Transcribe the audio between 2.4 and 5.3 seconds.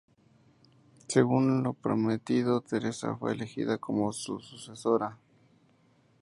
Teresa fue elegida como su sucesora.